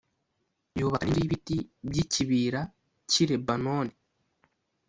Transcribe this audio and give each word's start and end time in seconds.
Yubaka 0.77 1.03
n’inzu 1.05 1.21
y’ibiti 1.23 1.57
by’ikibira 1.89 2.61
cy’i 3.09 3.23
Lebanoni 3.29 3.93